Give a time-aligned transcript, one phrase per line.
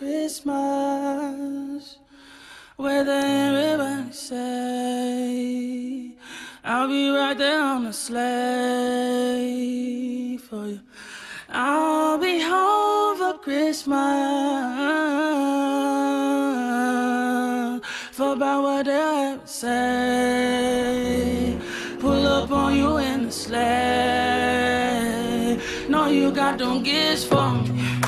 [0.00, 1.98] Christmas
[2.76, 6.12] where everybody say
[6.64, 8.18] I'll be right there on the sleigh
[10.38, 10.80] for you.
[11.50, 13.98] I'll be home for Christmas
[18.12, 20.78] for about what they say.
[21.98, 23.60] Pull up on you in the sleigh.
[25.90, 27.99] Know you got them gifts for me.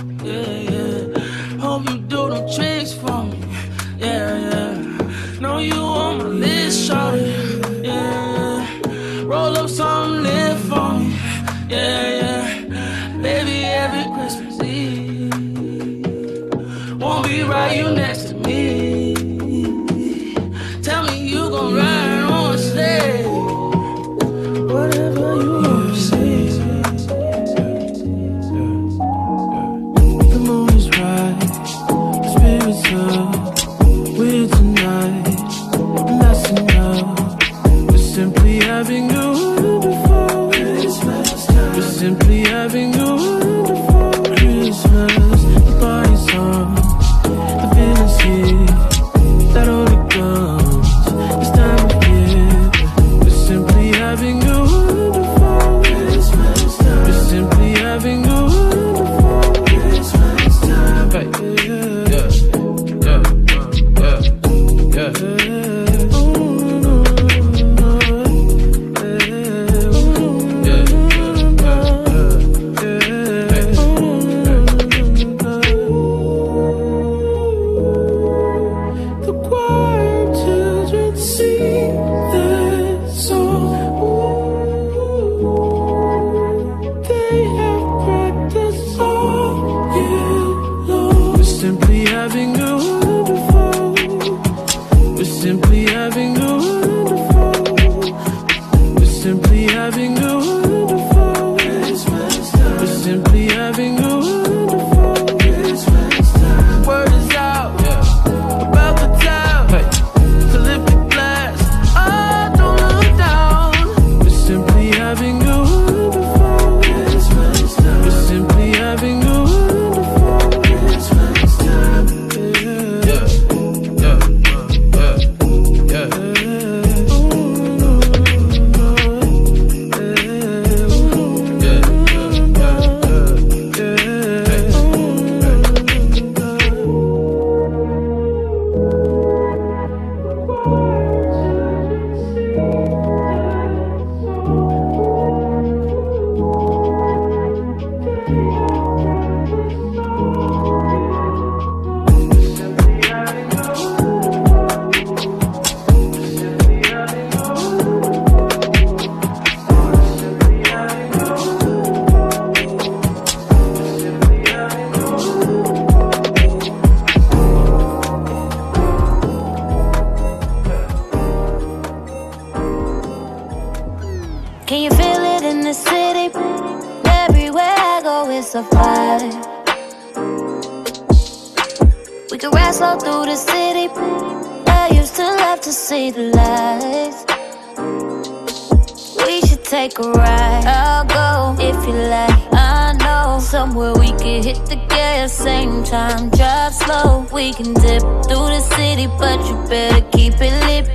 [194.41, 197.27] Hit the gas, same time drive slow.
[197.33, 200.87] We can dip through the city, but you better keep it lit.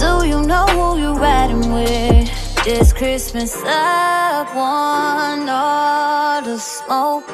[0.00, 2.64] Do you know who you're riding with?
[2.64, 7.28] This Christmas I want all the smoke.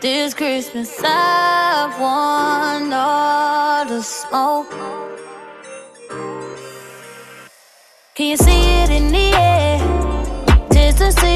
[0.00, 4.70] This Christmas I want all the smoke.
[8.14, 9.63] Can you see it in the air?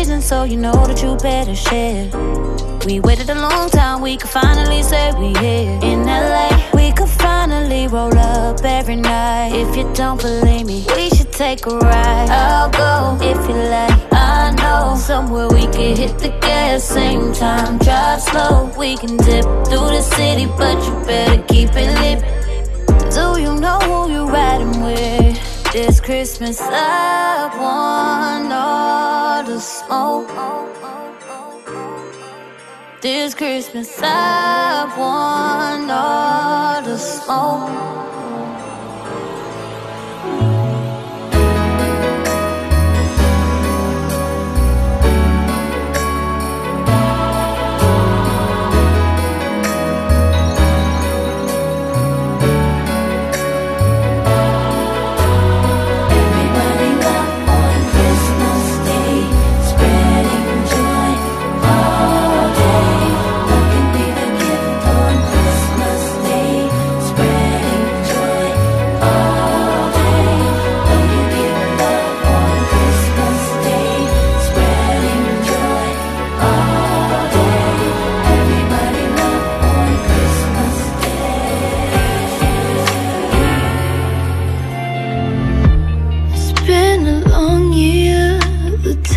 [0.09, 2.09] So you know that you better share.
[2.87, 6.49] We waited a long time, we could finally say we here in LA.
[6.73, 9.53] We could finally roll up every night.
[9.53, 12.31] If you don't believe me, we should take a ride.
[12.31, 14.01] I'll go if you like.
[14.11, 18.73] I know somewhere we can hit the gas, same time drive slow.
[18.79, 22.19] We can dip through the city, but you better keep it lit.
[23.13, 25.18] Do you know who you're riding with?
[25.79, 30.29] This Christmas I want all the smoke.
[33.01, 38.08] This Christmas I want all the smoke.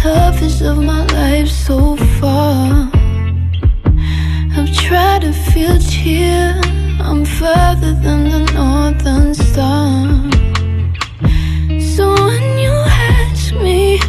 [0.02, 2.90] toughest of my life so far.
[4.58, 6.60] I've tried to feel cheer.
[7.00, 10.08] I'm further than the northern star.
[11.80, 12.74] So when you
[13.12, 14.00] ask me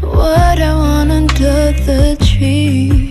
[0.00, 3.03] what I want under the tree.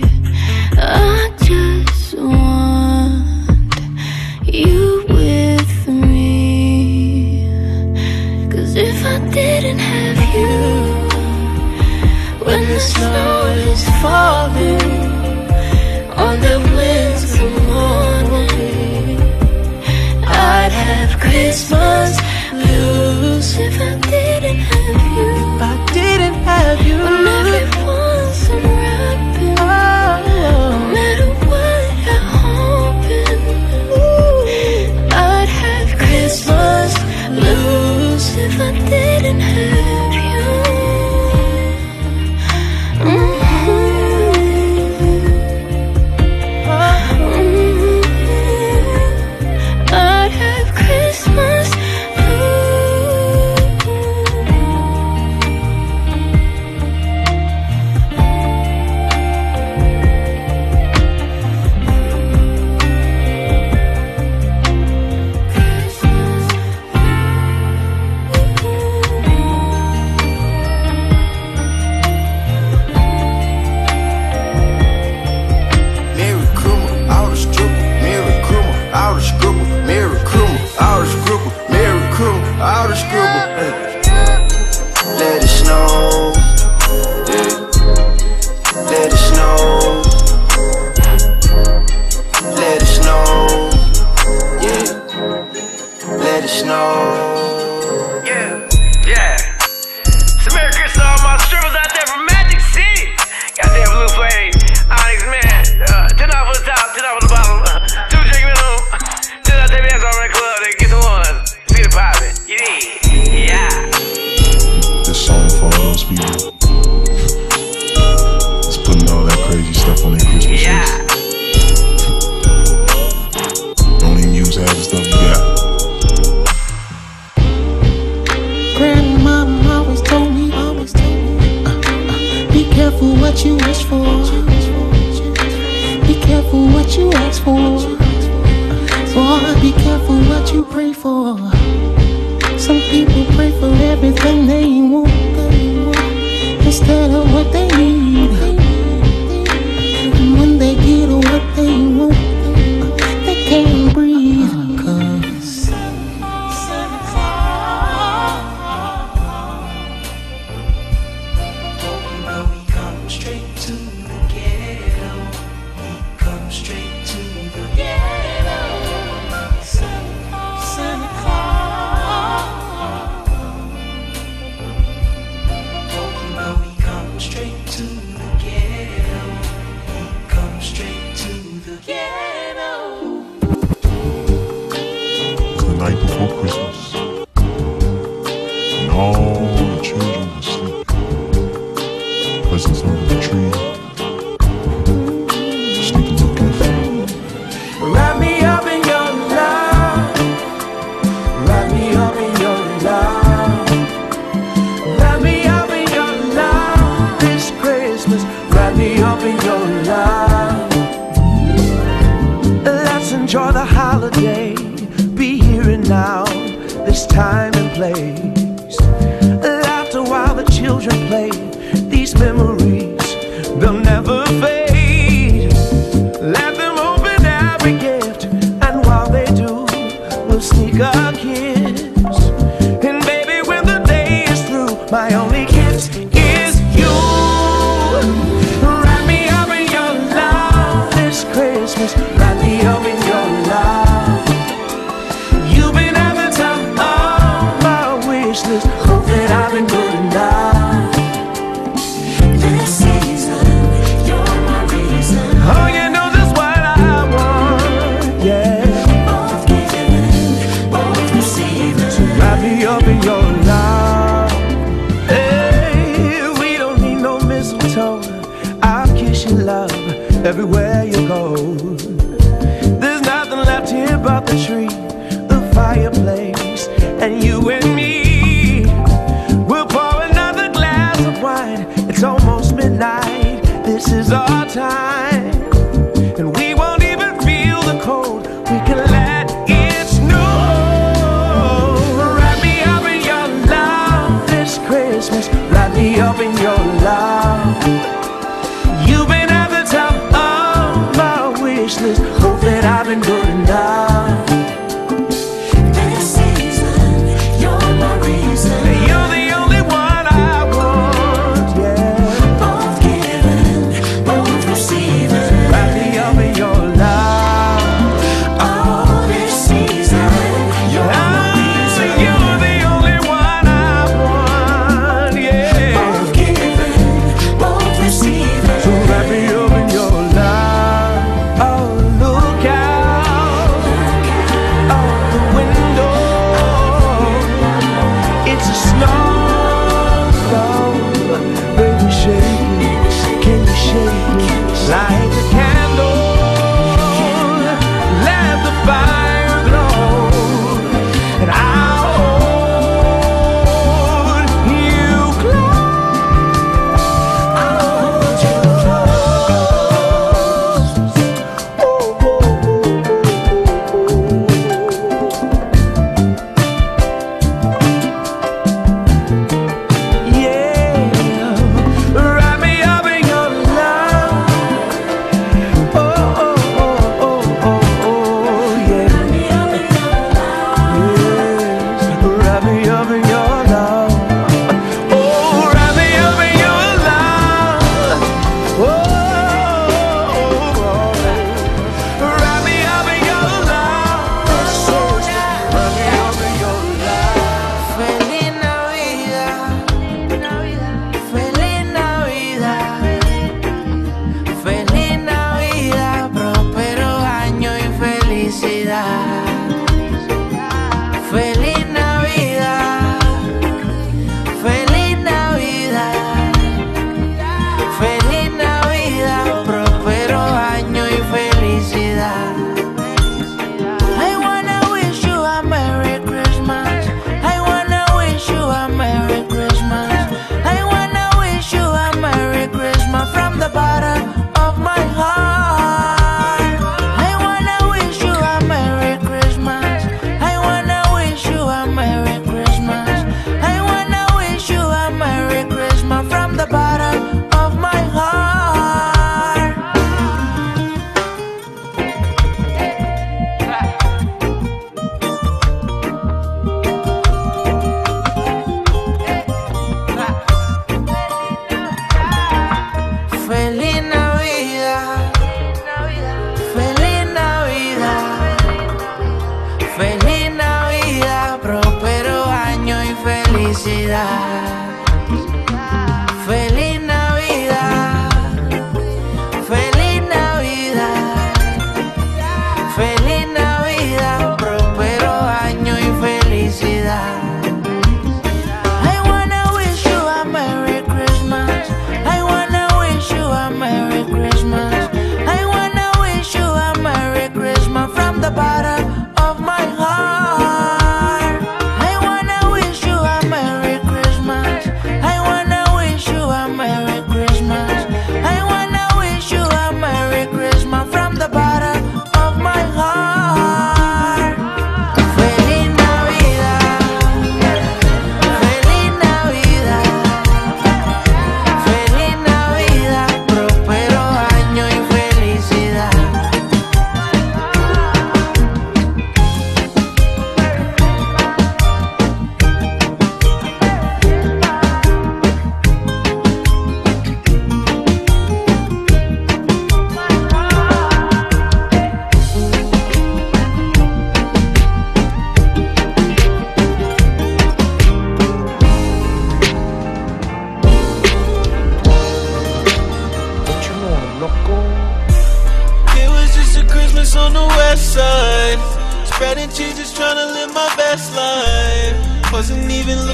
[14.04, 14.33] fall.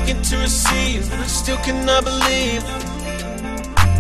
[0.09, 2.63] second to receive, but still cannot believe.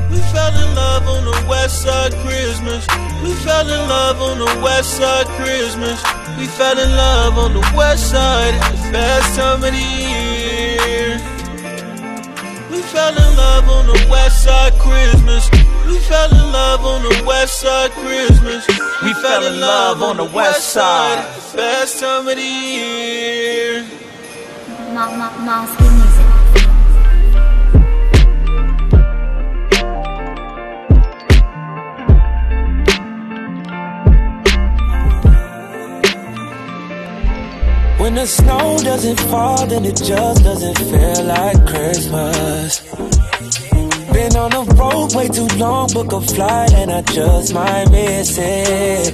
[0.09, 2.87] We fell in love on the west side Christmas.
[3.23, 6.01] We fell in love on the west side Christmas.
[6.39, 11.19] We fell in love on the west side at the best time of the year.
[12.71, 15.49] We fell in love on the west side Christmas.
[15.85, 18.67] We fell in love on the west side Christmas.
[19.03, 21.19] We fell in love on the west side.
[21.55, 23.85] Best time of the year.
[24.93, 25.88] Mom, mom, mom.
[38.09, 42.79] When the snow doesn't fall, then it just doesn't feel like Christmas.
[44.11, 48.35] Been on the road way too long, book a flight, and I just might miss
[48.39, 49.13] it.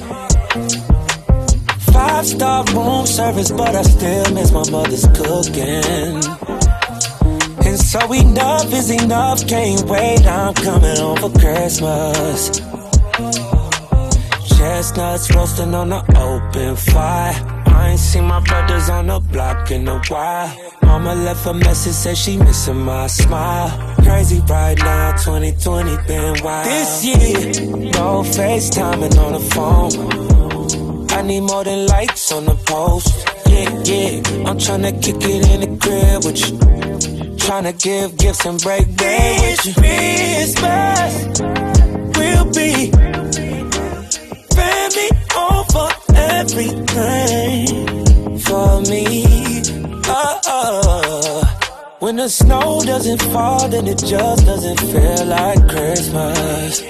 [1.91, 6.23] Five star room service, but I still miss my mother's cooking.
[7.67, 12.61] And so enough is enough, can't wait, I'm coming home for Christmas.
[14.55, 17.54] Chestnuts roasting on the open fire.
[17.85, 20.49] I ain't seen my brothers on the block in a while.
[20.81, 23.69] Mama left a message, said she missing my smile.
[23.97, 26.65] Crazy right now, 2020 been wild.
[26.65, 29.91] This year, no FaceTiming on the phone.
[31.11, 33.07] I need more than likes on the post.
[33.47, 36.57] Yeah, yeah, I'm tryna kick it in the crib with you.
[37.37, 39.73] Tryna give gifts and break bread with you.
[39.75, 41.39] Christmas
[42.17, 43.14] will be
[52.05, 56.81] When the snow doesn't fall, then it just doesn't feel like Christmas.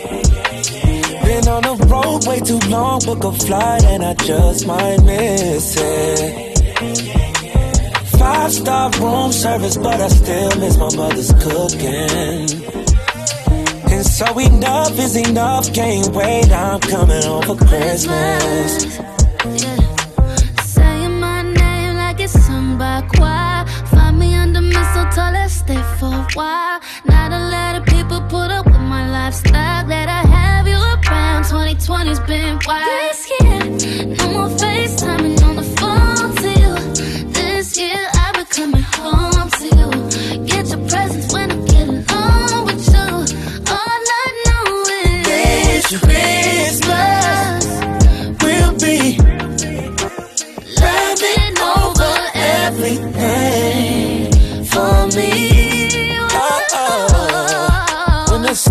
[1.23, 5.77] Been on the road way too long, book a flight, and I just might miss
[5.79, 6.57] it.
[8.19, 12.51] Five star room service, but I still miss my mother's cooking.
[13.93, 18.99] And so enough is enough, can't wait, I'm coming home for Christmas.
[25.15, 26.79] Mistletoe, let's stay for a while.
[27.05, 29.87] Not a lot of people put up with my lifestyle.
[29.87, 31.43] That I have you around.
[31.43, 32.85] 2020's been wild.
[32.85, 37.31] This year, no more FaceTiming on the phone to you.
[37.31, 38.14] This year,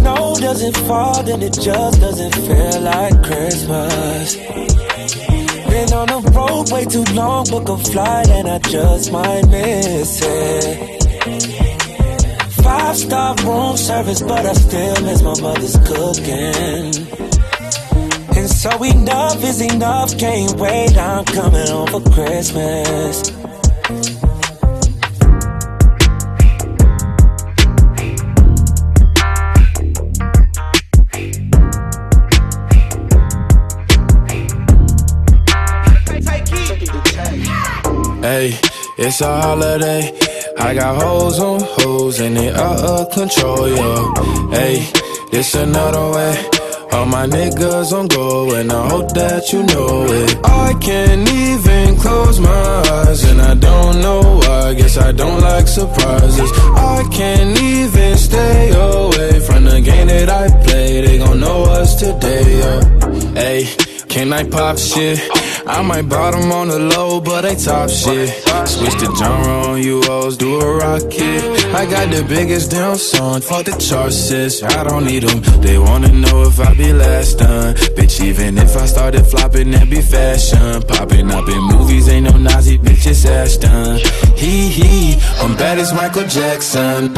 [0.04, 4.36] snow doesn't fall, then it just doesn't feel like Christmas.
[5.72, 10.20] Been on the road way too long, book a flight, and I just might miss
[10.22, 11.02] it.
[12.62, 16.92] Five star room service, but I still miss my mother's cooking.
[18.36, 23.43] And so enough is enough, can't wait, I'm coming home for Christmas.
[38.24, 38.58] Hey,
[38.96, 40.10] it's a holiday.
[40.56, 44.14] I got hoes on hoes and they out of control, yo.
[44.50, 44.90] Hey,
[45.30, 46.34] this another way.
[46.92, 50.38] All my niggas on go and I hope that you know it.
[50.42, 52.48] I can't even close my
[52.96, 54.72] eyes and I don't know why.
[54.72, 56.50] Guess I don't like surprises.
[56.76, 61.02] I can't even stay away from the game that I play.
[61.02, 62.80] They gon' know us today, yo.
[63.34, 63.68] Hey,
[64.08, 65.43] can I pop shit?
[65.66, 68.28] I might bottom on the low, but they top shit.
[68.68, 71.42] Switch the genre on you hoes, do a rocket.
[71.74, 74.62] I got the biggest damn song, fuck the charts, sis.
[74.62, 75.40] I don't need them.
[75.62, 77.74] They wanna know if I be last done.
[77.96, 80.82] Bitch, even if I started flopping, that be fashion.
[80.82, 83.98] Popping up in movies, ain't no Nazi, bitch, it's Ashton.
[84.36, 87.14] Hee hee, I'm bad as Michael Jackson.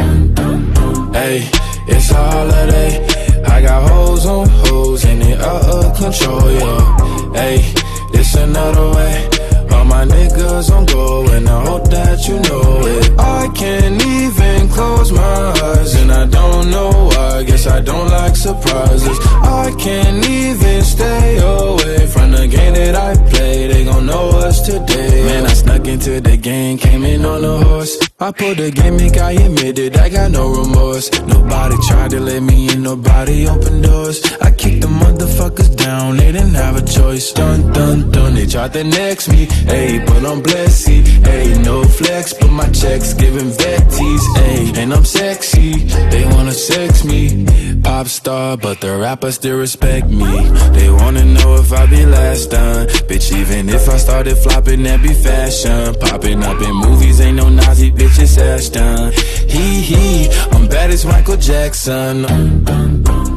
[1.13, 1.49] Hey,
[1.89, 3.05] it's a holiday.
[3.45, 7.33] I got hoes on hoes and they out of control, yo.
[7.33, 7.73] Hey,
[8.13, 9.29] this another way.
[9.73, 13.19] All my niggas on go and I hope that you know it.
[13.19, 15.39] I can't even close my
[15.69, 17.43] eyes and I don't know why.
[17.45, 19.19] Guess I don't like surprises.
[19.63, 23.67] I can't even stay away from the game that I play.
[23.69, 25.25] They gon' know us today.
[25.25, 28.06] Man, I snuck into the game, came in on a horse.
[28.19, 31.11] I pulled the gimmick, I admit it, I got no remorse.
[31.27, 34.25] Nobody tried to let me in, nobody opened doors.
[34.41, 37.31] I kicked the motherfuckers down, they didn't have a choice.
[37.33, 39.45] Dun dun dun, they tried to next me.
[39.45, 45.05] Hey, but I'm blessed, hey, no flex, but my checks giving vetties, hey, and I'm
[45.05, 45.85] sexy.
[46.09, 47.45] They wanna sex me,
[47.83, 50.49] pop star, but the rappers still respect me.
[50.73, 52.87] They wanna know if I be last done.
[53.09, 55.95] Bitch, even if I started flopping, that be fashion.
[56.01, 59.13] Popping up in movies, ain't no Nazi bitch, it's Ashton.
[59.49, 62.25] Hee hee, I'm bad as Michael Jackson.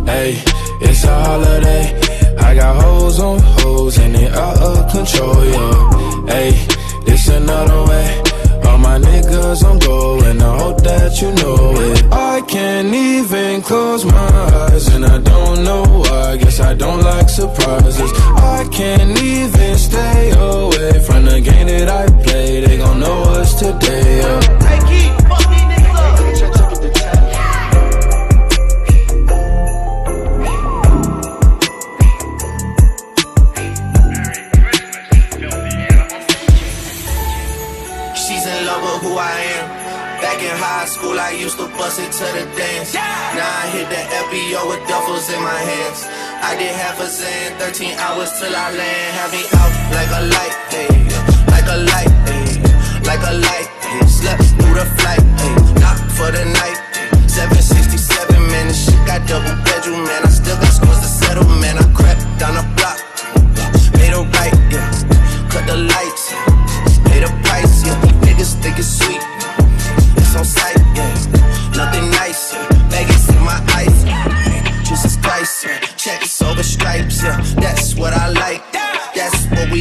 [0.06, 0.42] Hey,
[0.82, 2.00] it's a holiday.
[2.40, 6.26] I got hoes on hoes and they out of control, yo.
[6.28, 6.52] Hey,
[7.06, 8.22] this another way.
[8.66, 12.06] All my niggas on go and I hope that you know it.
[12.12, 14.49] I can't even close my eyes
[14.88, 16.38] and I don't know why.
[16.38, 18.12] Guess I don't like surprises.
[18.56, 22.62] I can't even stay away from the game that I play.
[22.62, 24.20] They gon' know us today.
[24.20, 25.19] Yeah.
[45.32, 46.06] In my hands.
[46.42, 49.10] I did half a zan, 13 hours till I land.
[49.20, 50.90] Have me out like a light, hey,
[51.54, 52.48] like a light, hey,
[53.06, 53.70] like a light.
[53.86, 54.06] Hey.
[54.08, 56.78] Slept through the flight, hey, not for the night.
[57.30, 60.26] 767, man, this shit got double bedroom, man.
[60.26, 60.69] I still got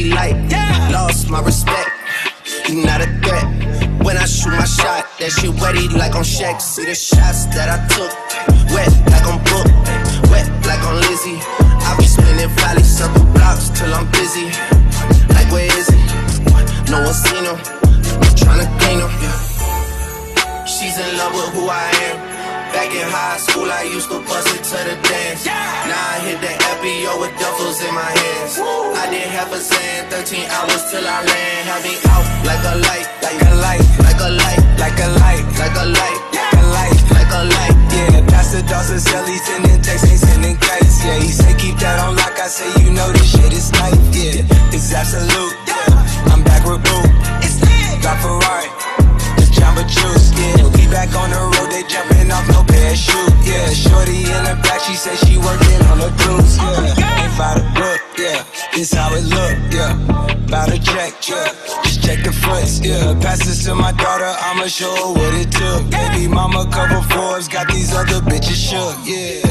[0.09, 0.91] what like.
[0.91, 1.89] Lost my respect,
[2.67, 3.45] you not a threat.
[4.03, 6.61] When I shoot my shot, that shit wetty like on Shaq.
[6.61, 8.11] See the shots that I took,
[8.73, 9.67] wet like on Book,
[10.31, 11.39] wet like on Lizzie.
[11.85, 14.49] I be spinning valley circle blocks till I'm busy.
[15.33, 16.01] Like where is he?
[16.91, 17.57] No one seen him.
[18.39, 19.11] Tryna gain him.
[20.65, 22.48] She's in love with who I am.
[22.73, 25.45] Back in high school, I used to bust it to the dance.
[25.45, 28.61] Now I hit the FBO with duffels in my hands.
[28.61, 31.63] I did half a zan, 13 hours till I land.
[31.65, 35.43] Have me out like a light, like a light, like a light, like a light,
[35.57, 37.75] like a light, like a light, like a light.
[37.89, 41.03] Yeah, Pastor Dawson sell he sending texts, ain't sending kites.
[41.03, 42.37] Yeah, he say keep that on lock.
[42.37, 42.69] I say
[63.69, 64.33] to my daughter.
[64.41, 65.89] I'ma show her what it took.
[65.91, 67.47] Baby mama cover Forbes.
[67.47, 68.97] Got these other bitches shook.
[69.05, 69.48] Yeah.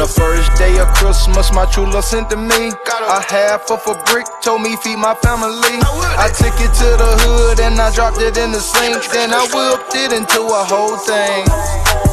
[0.00, 3.92] The first day of Christmas, my true love sent to me a half of a
[4.08, 5.76] brick, told me feed my family.
[6.16, 8.96] I took it to the hood and I dropped it in the sink.
[9.12, 11.44] Then I whipped it into a whole thing.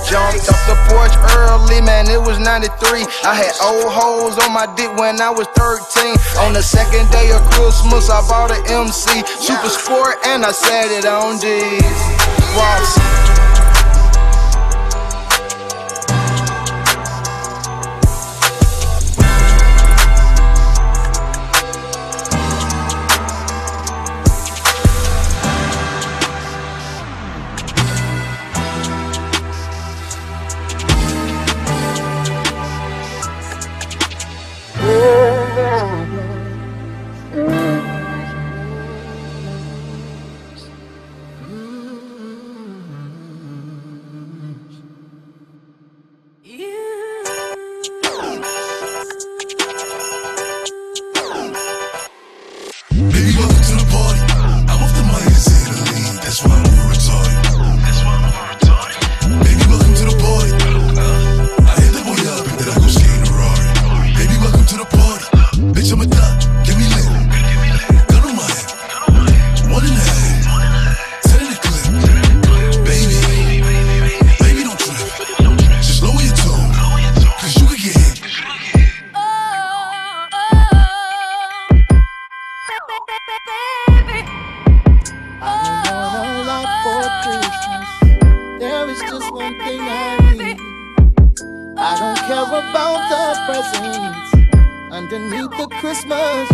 [0.03, 3.07] Jumped off the porch early, man, it was 93.
[3.23, 6.11] I had old holes on my dick when I was 13.
[6.43, 10.91] On the second day of Christmas, I bought an MC Super Sport and I sat
[10.91, 11.79] it on G's.
[12.51, 13.36] Ross.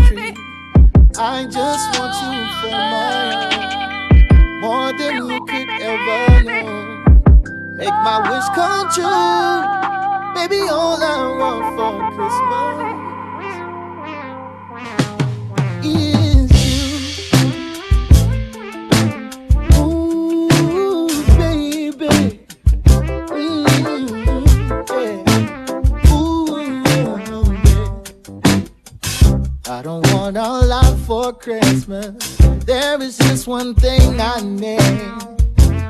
[0.08, 0.34] Tree.
[1.18, 3.12] I just want you for my
[3.54, 6.68] own, more than you could ever know.
[7.78, 9.64] Make my wish come true,
[10.36, 10.62] baby.
[10.70, 12.93] All I want for Christmas
[31.44, 32.38] Christmas.
[32.64, 34.80] There is just one thing I need.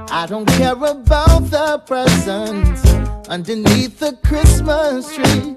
[0.10, 2.84] I don't care about the presents
[3.30, 5.56] underneath the Christmas tree.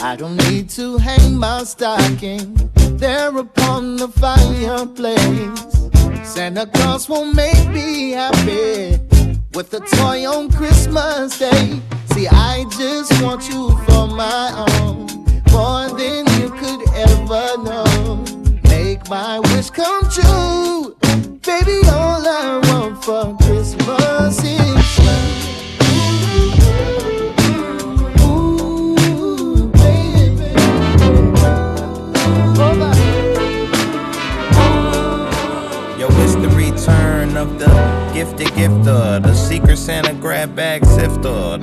[0.00, 2.54] I don't need to hang my stocking
[2.98, 5.18] there upon the fireplace.
[6.22, 8.96] Santa Claus will make me happy
[9.54, 11.80] with a toy on Christmas Day.
[12.12, 15.08] See, I just want you for my own,
[15.50, 18.39] more than you could ever know.
[19.00, 20.94] Make my wish come true,
[21.42, 21.80] baby.
[21.88, 25.10] All I want for Christmas is you.
[28.22, 30.52] Ooh, baby.
[35.98, 37.68] Yo, it's the return of the
[38.12, 41.58] gifted gifter, the secret Santa grab bag sifter,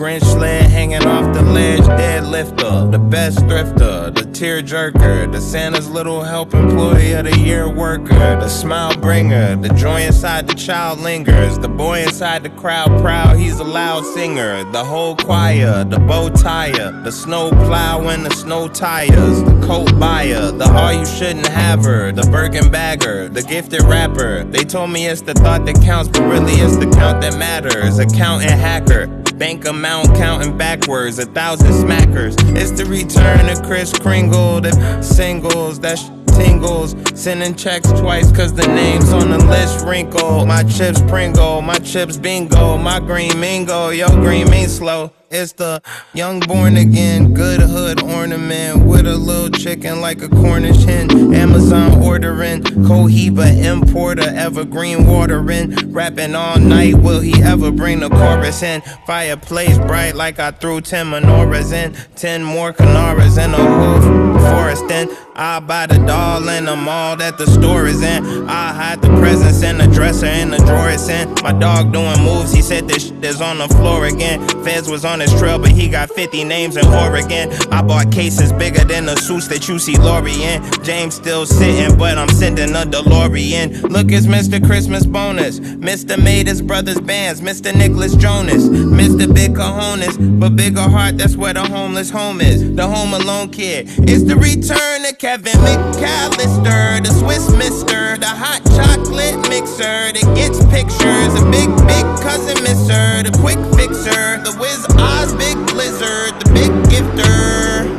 [0.00, 5.90] Grinch sled hanging off the ledge deadlifter, the best thrifter, the tear jerker, the Santa's
[5.90, 8.08] little help employee of the year worker,
[8.40, 13.36] the smile bringer, the joy inside the child lingers, the boy inside the crowd proud,
[13.36, 18.30] he's a loud singer, the whole choir, the bow tire, the snow plow and the
[18.30, 23.42] snow tires, the coat buyer, the all you shouldn't have her, the Birkin bagger, the
[23.42, 24.44] gifted rapper.
[24.44, 27.98] They told me it's the thought that counts, but really it's the count that matters.
[27.98, 29.19] Accountant hacker.
[29.40, 32.34] Bank amount counting backwards, a thousand smackers.
[32.54, 35.98] It's the return of Kris Kringle, the singles, that
[36.40, 36.96] tingles.
[37.14, 40.46] Sending checks twice, cause the name's on the list wrinkle.
[40.46, 45.12] My chips Pringle, my chips bingo, my green mingo, yo green mean slow.
[45.32, 45.80] It's the
[46.12, 51.32] young born again, good hood ornament with a little chicken like a Cornish hen.
[51.32, 55.92] Amazon ordering, Cohiba importer, evergreen watering.
[55.92, 58.80] Rapping all night, will he ever bring the chorus in?
[59.06, 61.94] Fireplace bright like I threw 10 menorahs in.
[62.16, 65.08] 10 more Canaras in a hoof forest in.
[65.36, 68.48] I buy the doll in the mall that the store is in.
[68.48, 71.32] I hide the presents in the dresser in the drawer it's in.
[71.42, 74.46] My dog doing moves, he said this shit is on the floor again.
[74.64, 77.50] Feds was on his trail, but he got 50 names in Oregon.
[77.70, 80.62] I bought cases bigger than the suits that you see Lori in.
[80.82, 83.82] James still sitting, but I'm sending a DeLorean.
[83.90, 84.64] Look, it's Mr.
[84.64, 85.60] Christmas bonus.
[85.60, 86.22] Mr.
[86.22, 87.40] made his brother's bands.
[87.40, 87.74] Mr.
[87.74, 88.68] Nicholas Jonas.
[88.68, 89.32] Mr.
[89.32, 92.74] Big Cojones, but bigger heart, that's where the homeless home is.
[92.74, 93.86] The home alone kid.
[94.08, 100.62] It's the return of Kevin McAllister, the Swiss mister, the hot chocolate mixer that gets
[100.70, 101.34] pictures.
[101.34, 106.70] A big, big cousin misser, the quick fixer, the Wiz Oz big blizzard, the big
[106.86, 107.90] gifter.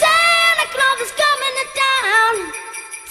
[0.00, 2.32] Santa Claus is coming to town.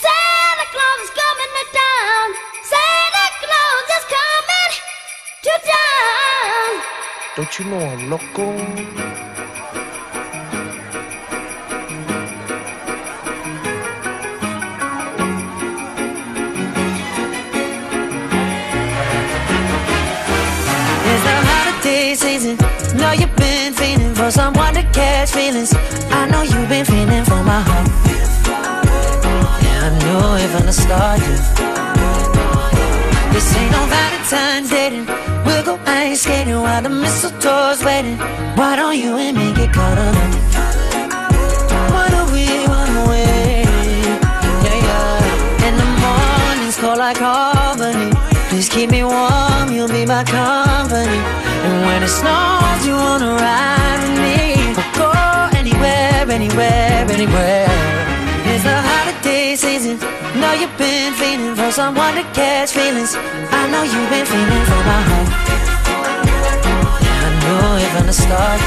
[0.01, 2.27] Santa Claus is coming to town.
[2.65, 4.71] Santa Claus is coming
[5.45, 6.69] to town.
[7.37, 9.40] Don't you know I'm loco?
[22.01, 22.57] Holiday season.
[22.97, 25.73] Know you've been feeling for someone to catch feelings.
[26.09, 27.87] I know you've been feeling for my heart.
[29.63, 31.19] Yeah, I knew it from the start.
[31.19, 31.37] Yeah.
[33.33, 35.05] This ain't no Valentine's dating.
[35.45, 38.17] We'll go ice skating while the mistletoe's waiting.
[38.57, 40.15] Why don't you and me get caught up?
[41.93, 43.63] Why don't we run away?
[44.65, 45.65] Yeah, yeah.
[45.65, 48.11] And the mornings cold like Albany.
[48.49, 51.40] Please keep me warm, you'll be my company.
[51.65, 54.37] And when it snows, you wanna ride with me.
[54.77, 55.11] We'll go
[55.61, 57.67] anywhere, anywhere, anywhere.
[58.51, 59.99] It's the holiday season.
[60.39, 63.13] Know you've been feeling for someone to catch feelings.
[63.59, 65.29] I know you've been feeling for my home.
[67.25, 68.59] I knew it from the start.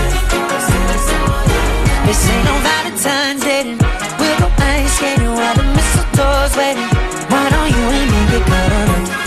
[2.06, 3.78] This ain't no Valentine's dating.
[4.20, 6.90] We'll go ice skating while the mistletoe's waiting.
[7.32, 9.23] Why don't you and me get caught up?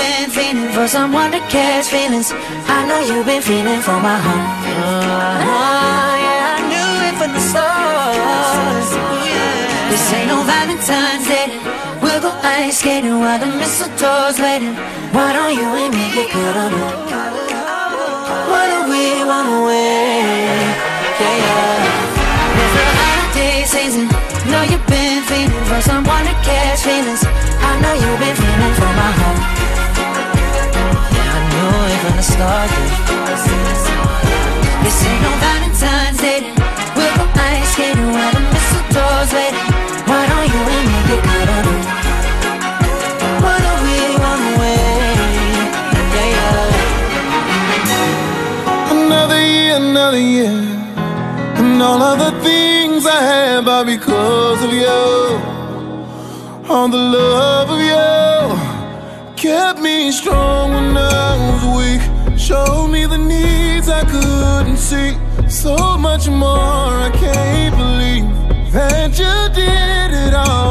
[0.00, 2.32] Been feeling for someone to catch feelings.
[2.76, 4.44] I know you've been feeling for my home.
[4.80, 8.14] Uh-huh, yeah, I knew it from the start.
[9.28, 9.90] Yeah.
[9.90, 11.48] This ain't no Valentine's Day.
[12.02, 14.74] We'll go ice skating while the mistletoe's waiting.
[15.14, 16.72] Why don't you and me get caught up?
[18.50, 20.40] Why don't we run away?
[21.20, 22.60] Yeah, yeah.
[22.60, 24.06] It's the holiday season.
[24.50, 27.22] Know you've been feeling for someone to catch feelings.
[27.68, 29.39] I know you've been feeling for my home.
[32.20, 32.68] It the start.
[32.68, 32.84] yeah.
[34.84, 36.40] This ain't no Valentine's Day.
[36.94, 39.72] We'll go ice skating while the mistletoe's waiting.
[40.04, 41.64] Why don't you and me get caught up?
[43.42, 44.84] Why don't we run away?
[46.14, 48.04] Yeah, yeah.
[48.92, 50.56] Another year, another year.
[51.56, 55.40] And all of the things I have are because of you.
[56.68, 58.10] All the love of you
[59.36, 62.09] kept me strong when I was weak.
[62.50, 65.16] Showed me the needs I couldn't see.
[65.48, 70.69] So much more, I can't believe that you did it all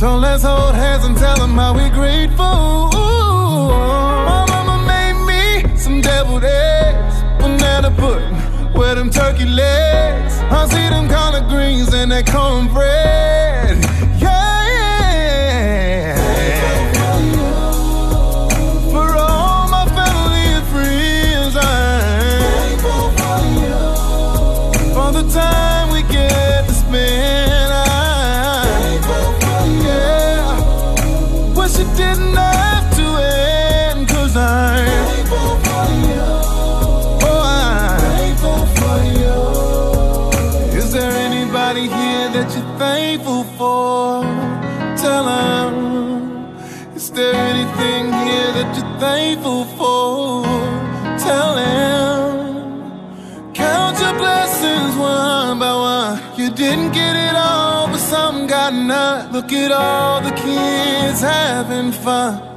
[0.00, 2.88] So let's hold hands and tell them how we're grateful.
[4.30, 8.34] My mama made me some deviled eggs, banana pudding,
[8.72, 10.38] with them turkey legs.
[10.38, 13.39] I see them collard greens and that cornbread.
[42.34, 44.22] That you're thankful for?
[44.96, 45.74] Tell 'em.
[46.94, 50.44] Is there anything here that you're thankful for?
[51.26, 52.30] Tell him.
[53.54, 56.20] Count your blessings one by one.
[56.36, 59.32] You didn't get it all, but some got none.
[59.32, 62.49] Look at all the kids having fun.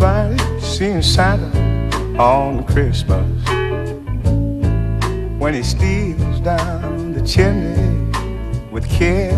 [0.00, 3.28] Nobody seen Santa on Christmas
[5.38, 8.10] when he steals down the chimney
[8.70, 9.36] with care.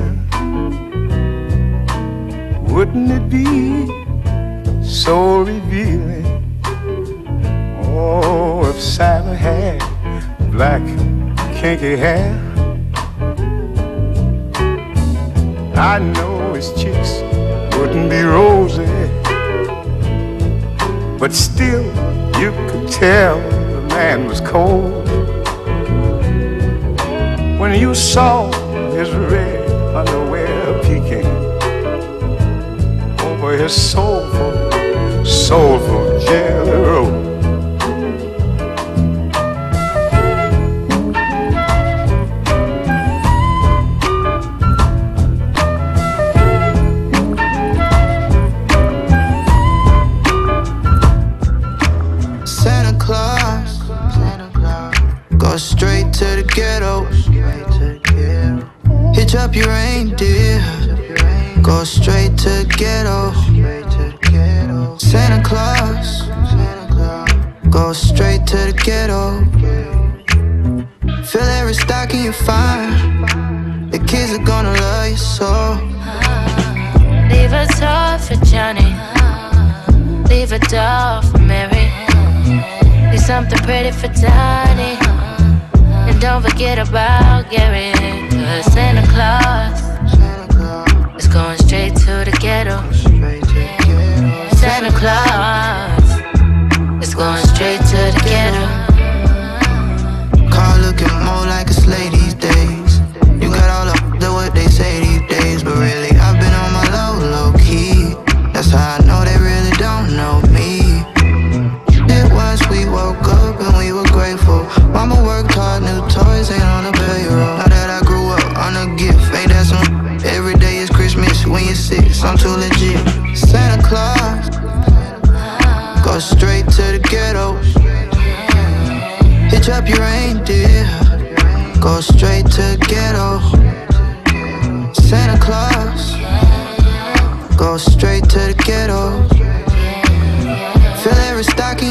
[2.72, 3.88] Wouldn't it be
[4.84, 6.26] so revealing?
[7.86, 9.82] Oh, if Santa had
[10.52, 10.86] black
[11.56, 12.38] kinky hair.
[15.74, 17.20] I know his cheeks
[17.76, 18.91] wouldn't be rosy
[21.22, 21.84] but still,
[22.40, 25.08] you could tell the man was cold.
[27.60, 28.50] When you saw
[28.90, 31.24] his red underwear peeking
[33.24, 36.01] over his soulful, soulful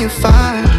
[0.02, 0.71] you fire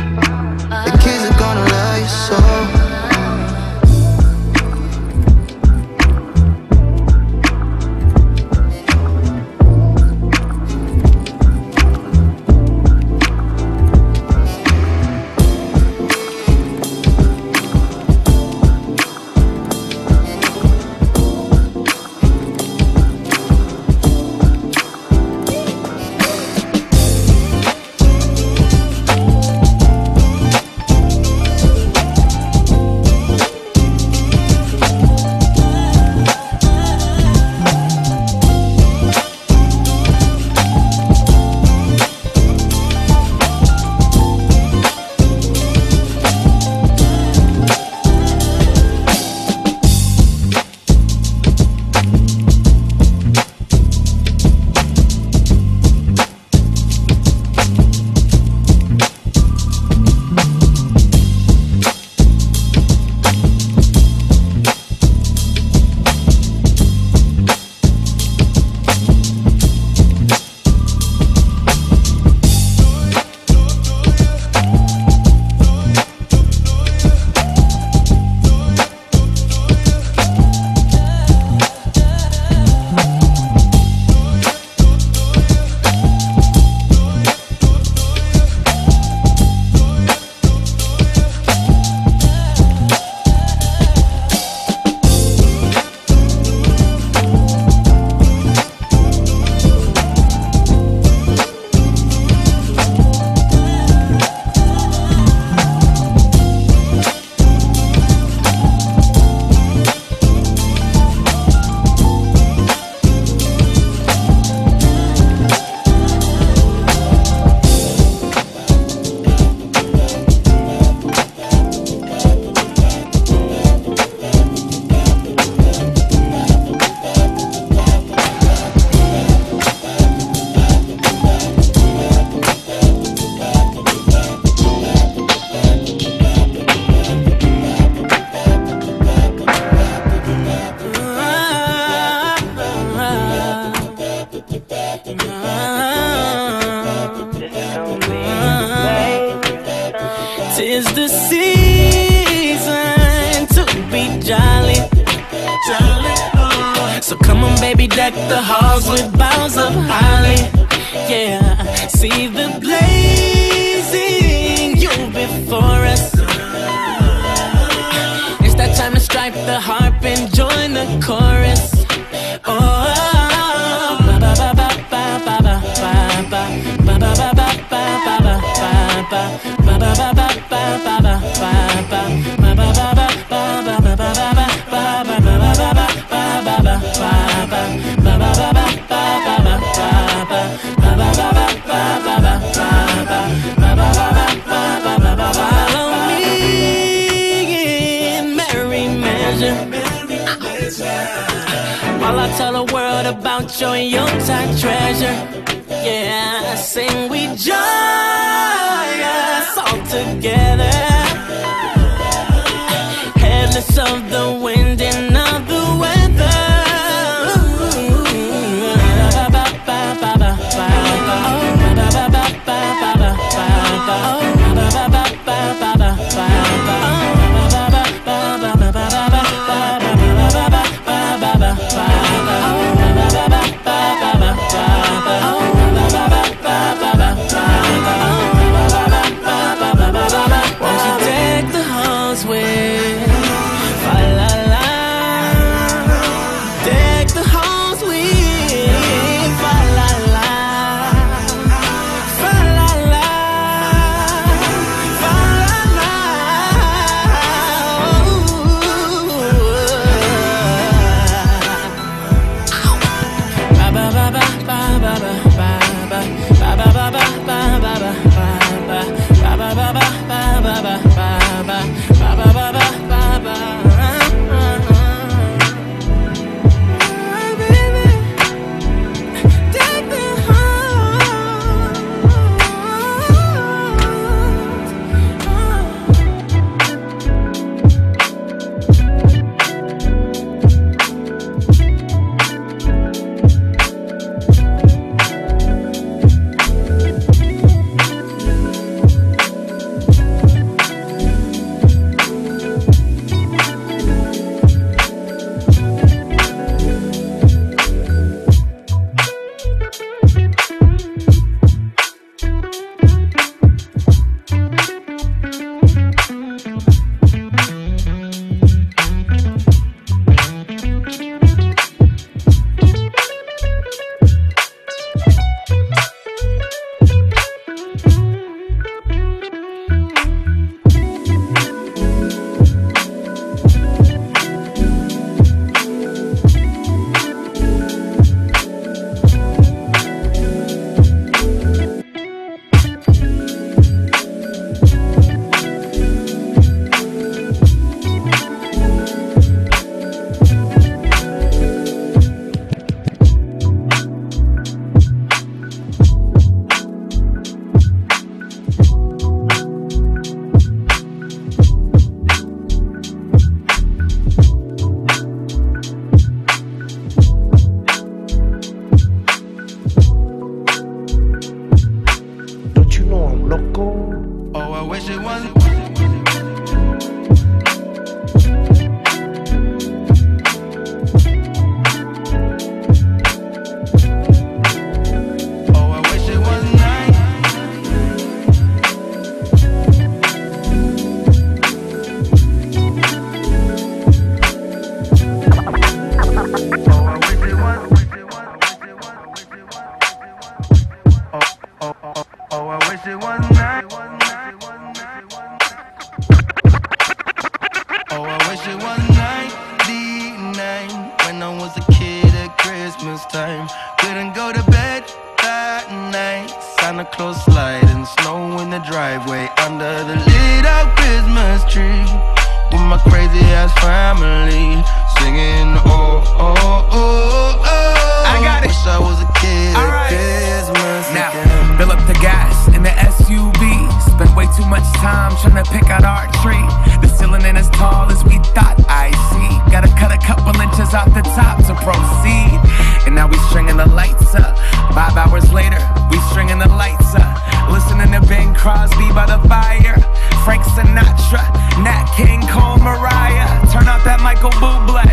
[454.12, 454.84] Michael Bublé.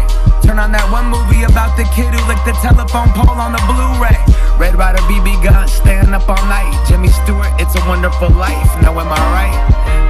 [0.48, 3.60] Turn on that one movie about the kid who licked the telephone pole on the
[3.68, 4.16] Blu-ray.
[4.56, 6.72] Red Ryder, BB gun, staying up all night.
[6.88, 8.72] Jimmy Stewart, It's a Wonderful Life.
[8.80, 9.60] Now am I right?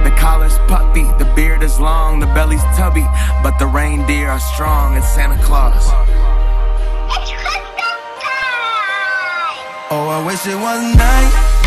[0.06, 3.02] The collar's puffy, the beard is long, the belly's tubby,
[3.42, 4.94] but the reindeer are strong.
[4.94, 5.90] It's Santa Claus.
[9.90, 10.78] Oh, I wish it was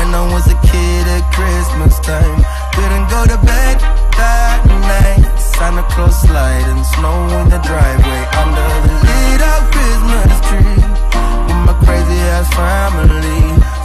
[0.00, 2.40] when I was a kid at Christmas time.
[2.72, 3.76] Couldn't go to bed
[4.16, 5.39] that night.
[5.56, 10.80] Santa Claus sliding snow in the driveway under the lit up Christmas tree
[11.46, 13.40] with my crazy ass family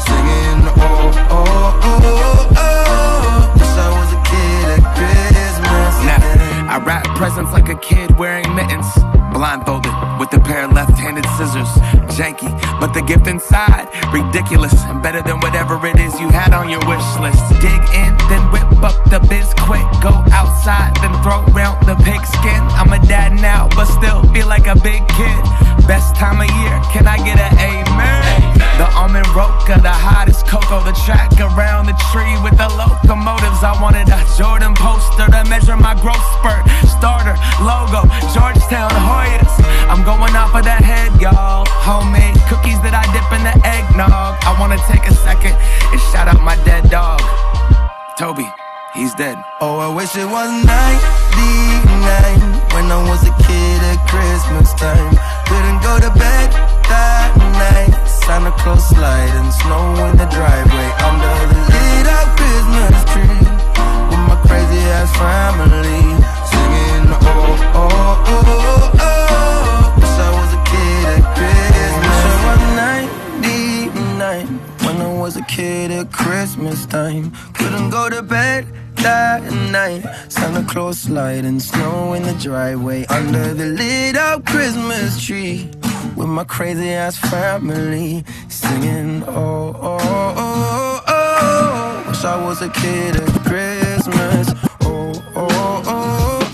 [0.05, 0.61] singing.
[0.77, 3.53] Oh, oh, oh, oh, oh.
[3.55, 5.93] Wish I was a kid at Christmas.
[6.07, 9.14] Now, I wrap presents like a kid wearing mittens.
[9.35, 11.67] Blindfolded with a pair of left-handed scissors.
[12.15, 12.47] Janky,
[12.79, 16.79] but the gift inside ridiculous and better than whatever it is you had on your
[16.87, 17.43] wish list.
[17.59, 19.83] Dig in, then whip up the biz quick.
[20.01, 22.63] Go outside, then throw round the pigskin.
[22.79, 25.43] I'm a dad now, but still feel like a big kid.
[25.85, 28.54] Best time of year, can I get an amen?
[28.55, 33.63] The almond roca, the hottest cocoa, the track around the tree with the locomotives.
[33.63, 36.63] I wanted a Jordan poster to measure my growth spurt.
[36.87, 38.03] Starter, logo,
[38.35, 39.53] Georgetown Hoyas.
[39.87, 41.63] I'm going off of that head, y'all.
[41.87, 44.39] Homemade cookies that I dip in the eggnog.
[44.43, 45.55] I wanna take a second
[45.91, 47.23] and shout out my dead dog.
[48.19, 48.47] Toby,
[48.93, 49.39] he's dead.
[49.61, 55.15] Oh, I wish it was 99 when I was a kid at Christmas time.
[55.47, 57.31] Couldn't go to bed that
[57.61, 57.93] night.
[58.07, 63.39] Santa Claus sliding snow in the driveway under the lit up Christmas tree
[64.09, 66.01] with my crazy ass family
[66.51, 68.99] singing oh oh oh oh.
[68.99, 69.93] oh.
[69.97, 72.15] Wish I was a kid at Christmas.
[72.25, 72.61] Wish I was
[73.85, 74.47] 99
[74.85, 77.31] when I was a kid at Christmas time.
[77.53, 78.67] Couldn't go to bed
[78.97, 80.03] that night.
[80.29, 85.69] Santa Claus sliding snow in the driveway under the lit up Christmas tree.
[86.15, 92.05] With my crazy ass family singing oh oh oh oh.
[92.07, 94.53] Wish I was a kid at Christmas.
[94.81, 96.51] Oh oh oh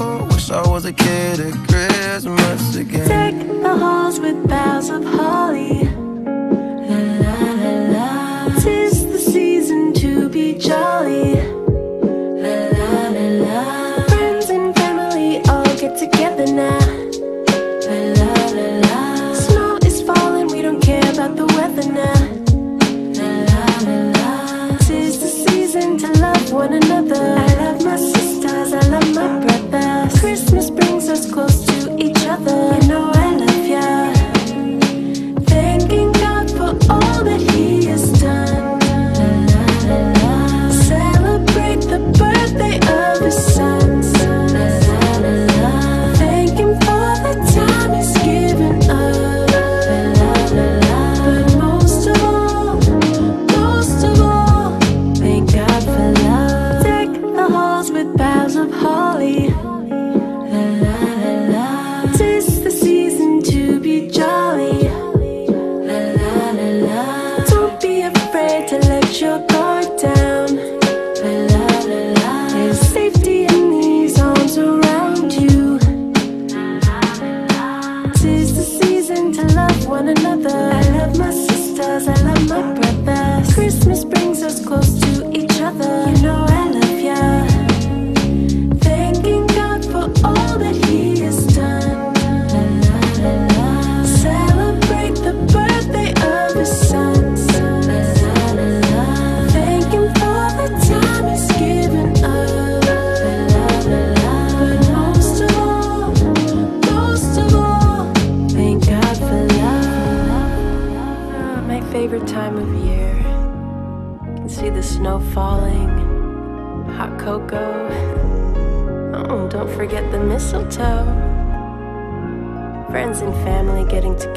[0.00, 0.26] oh.
[0.32, 3.08] Wish I was a kid at Christmas again.
[3.08, 5.77] Deck the halls with boughs of holly.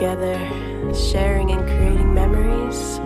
[0.01, 0.35] Together,
[0.95, 2.99] sharing and creating memories.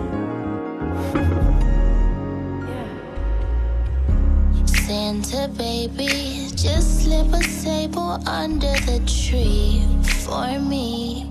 [4.64, 9.84] Santa baby, just slip a sable under the tree
[10.24, 11.30] for me.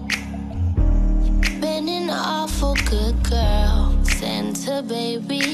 [1.60, 5.45] Been an awful good girl, Santa baby.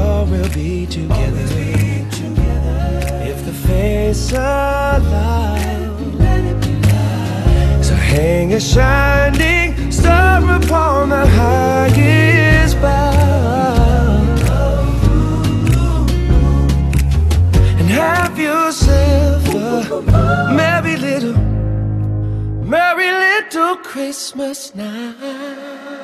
[0.00, 1.46] We all will be together.
[3.22, 5.56] If the fates allow,
[7.82, 14.26] so hang a shining star upon the highest bough,
[17.78, 21.36] and have yourself a merry little,
[22.64, 25.99] merry little Christmas now.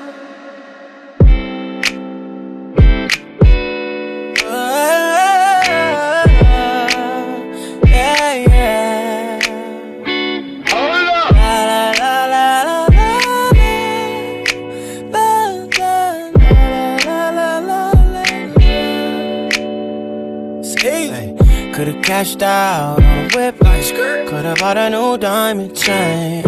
[22.06, 24.28] Cashed out on a whip like skirt.
[24.28, 26.44] Could've bought a new diamond chain.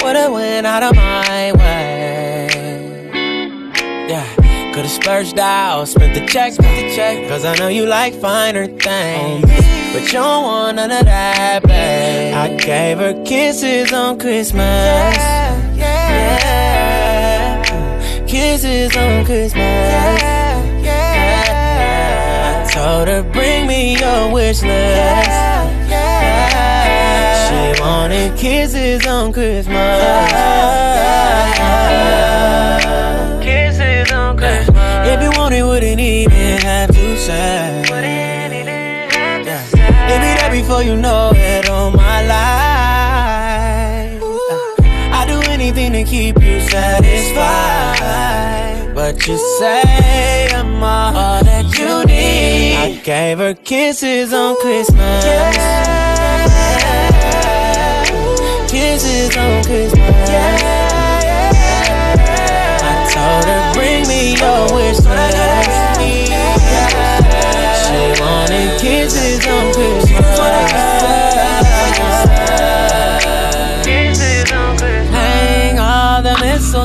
[0.00, 2.46] Would've went out of my way.
[4.08, 4.24] Yeah.
[4.72, 7.28] Could've splurged out, spent the check, spent the check.
[7.28, 9.44] Cause I know you like finer things.
[9.92, 12.34] But you don't want none of that, babe.
[12.34, 14.62] I gave her kisses on Christmas.
[14.62, 17.64] Yeah, yeah.
[18.28, 19.56] Kisses on Christmas.
[19.56, 20.43] Yeah, yeah.
[22.74, 25.30] Told her, bring me your wish list.
[27.46, 30.02] She wanted kisses on Christmas.
[33.44, 35.06] Kisses on Christmas.
[35.06, 37.84] If you want it, wouldn't even have to say.
[37.88, 38.48] Yeah.
[40.08, 44.20] Maybe that before you know it all my life.
[45.12, 48.34] I do anything to keep you satisfied.
[49.04, 52.74] But you say I'm all that you need.
[52.74, 55.24] I gave her kisses on Christmas.
[58.70, 60.30] Kisses on Christmas.
[62.80, 66.00] I told her, bring me your wish list.
[67.84, 69.93] She wanted kisses on Christmas.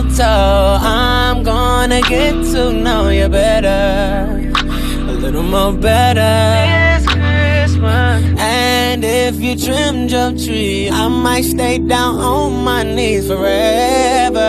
[0.04, 0.78] Mistletoe.
[0.82, 4.52] I'm gonna get to know you better.
[5.08, 7.00] A little more better.
[7.00, 8.40] This Christmas.
[8.40, 14.40] And if you trimmed your tree, I might stay down on my knees forever.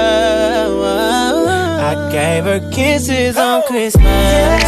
[1.83, 4.63] I gave her kisses on Christmas.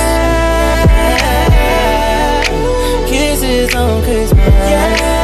[3.08, 4.48] Kisses on Christmas.
[4.48, 5.21] I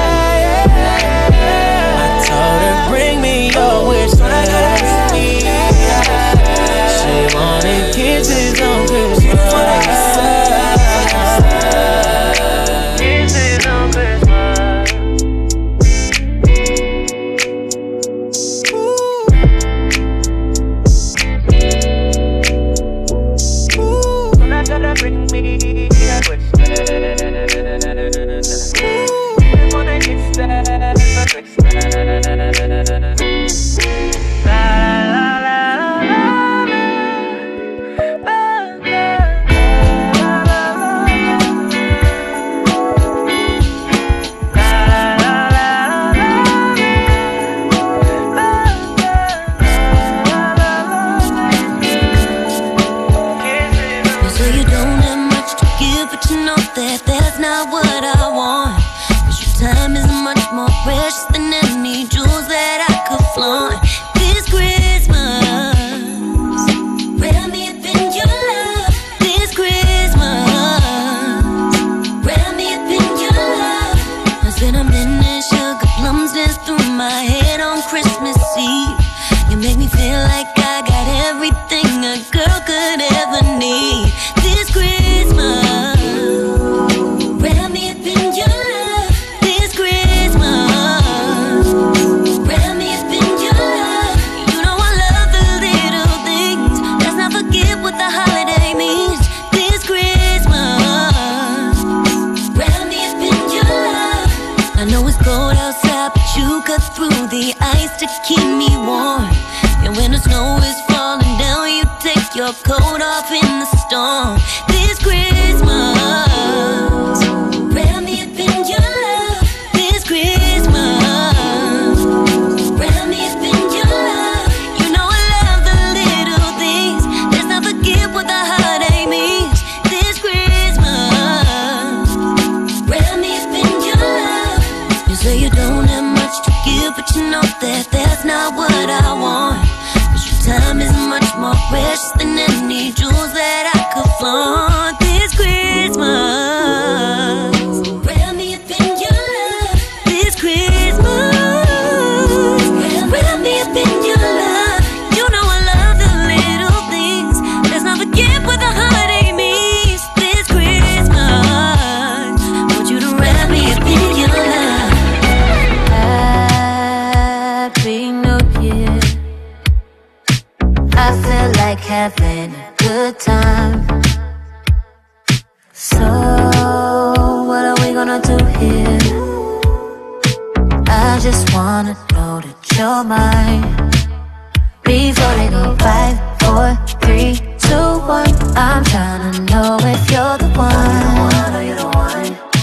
[185.37, 188.33] They go five, four, three, two, one.
[188.57, 190.79] I'm trying to know if you're the one.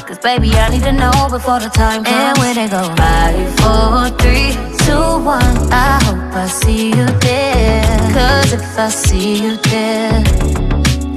[0.08, 2.16] Cause baby, I need to know before the time comes.
[2.16, 4.52] And when they go five, four, three,
[4.86, 5.56] two, one.
[5.72, 7.84] I hope I see you there.
[8.14, 10.24] Cause if I see you there,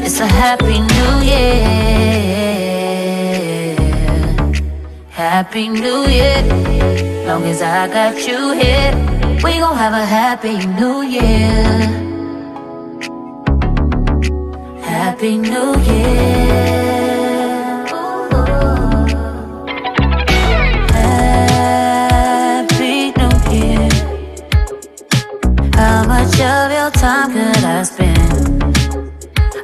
[0.04, 2.58] it's a happy new year.
[5.10, 6.42] Happy new year.
[7.26, 8.92] Long as I got you here,
[9.42, 12.06] we gon' have a happy new year.
[14.82, 16.68] Happy New Year.
[21.78, 23.88] Happy New Year.
[25.74, 28.62] How much of your time could I spend?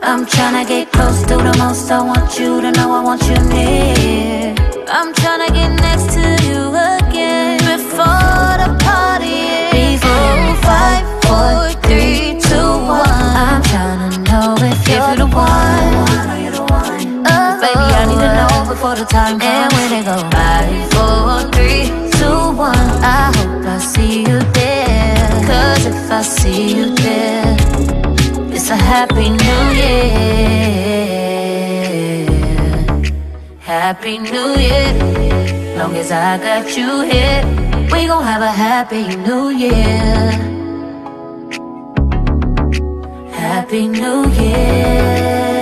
[0.02, 1.90] I'm tryna get close to the most.
[1.90, 4.54] I want you to know I want you near.
[4.88, 6.43] I'm tryna get next to
[18.84, 19.40] before the time.
[19.40, 21.84] And when it go five, four, three,
[22.18, 22.88] two, one.
[23.00, 25.28] I hope I see you there.
[25.48, 27.56] Cause if I see you there,
[28.54, 30.04] it's a happy new year.
[33.60, 34.92] Happy New Year.
[35.78, 37.42] Long as I got you here,
[37.92, 40.30] we gon' have a happy new year.
[43.32, 45.53] Happy New Year.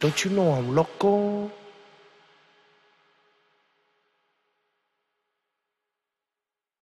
[0.00, 1.50] Don't you know I'm loco?